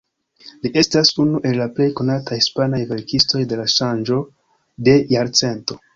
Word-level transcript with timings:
Li 0.61 0.69
estas 0.81 1.11
unu 1.23 1.41
el 1.49 1.59
la 1.63 1.67
plej 1.79 1.87
konataj 1.99 2.39
hispanaj 2.39 2.81
verkistoj 2.95 3.43
de 3.53 3.61
la 3.61 3.69
ŝanĝo 3.75 4.19
de 4.89 5.01
jarcento. 5.17 5.79